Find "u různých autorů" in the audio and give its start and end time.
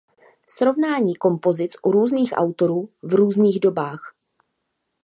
1.83-2.89